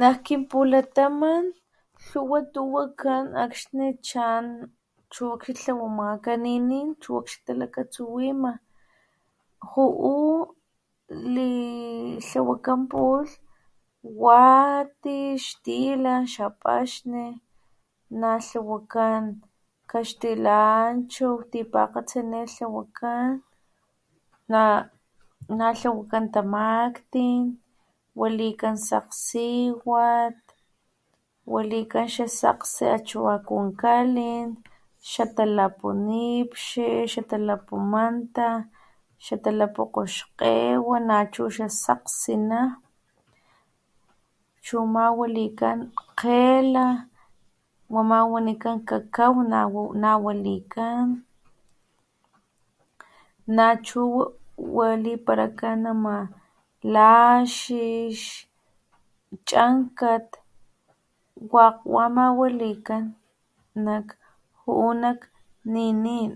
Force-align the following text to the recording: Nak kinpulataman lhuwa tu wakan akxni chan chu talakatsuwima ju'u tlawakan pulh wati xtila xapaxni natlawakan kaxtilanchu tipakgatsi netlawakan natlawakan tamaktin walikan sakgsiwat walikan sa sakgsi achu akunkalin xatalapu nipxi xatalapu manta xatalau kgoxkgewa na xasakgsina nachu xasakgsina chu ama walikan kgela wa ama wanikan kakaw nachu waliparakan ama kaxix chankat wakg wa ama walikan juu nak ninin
Nak 0.00 0.16
kinpulataman 0.26 1.44
lhuwa 2.06 2.38
tu 2.52 2.62
wakan 2.76 3.24
akxni 3.44 3.88
chan 4.08 4.44
chu 5.12 5.24
talakatsuwima 7.46 8.50
ju'u 9.72 10.16
tlawakan 12.28 12.80
pulh 12.92 13.30
wati 14.22 15.18
xtila 15.46 16.12
xapaxni 16.32 17.26
natlawakan 18.20 19.22
kaxtilanchu 19.90 21.28
tipakgatsi 21.50 22.20
netlawakan 22.32 23.28
natlawakan 25.60 26.24
tamaktin 26.34 27.42
walikan 28.20 28.76
sakgsiwat 28.88 30.38
walikan 31.52 32.06
sa 32.14 32.26
sakgsi 32.40 32.84
achu 32.96 33.18
akunkalin 33.34 34.46
xatalapu 35.12 35.86
nipxi 36.06 36.84
xatalapu 37.12 37.74
manta 37.92 38.48
xatalau 39.24 39.74
kgoxkgewa 39.74 40.96
na 41.08 41.16
xasakgsina 41.26 41.26
nachu 41.26 41.42
xasakgsina 41.54 42.60
chu 44.64 44.74
ama 44.86 45.04
walikan 45.20 45.78
kgela 46.18 46.86
wa 47.92 48.00
ama 48.06 48.18
wanikan 48.34 48.76
kakaw 48.88 49.34
nachu 53.56 54.00
waliparakan 54.76 55.78
ama 55.92 56.16
kaxix 56.82 58.46
chankat 59.48 60.26
wakg 61.52 61.78
wa 61.92 62.00
ama 62.06 62.26
walikan 62.40 63.04
juu 64.62 64.92
nak 65.02 65.20
ninin 65.72 66.32